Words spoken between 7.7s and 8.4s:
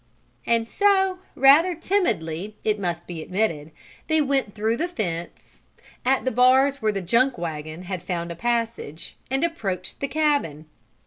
had found a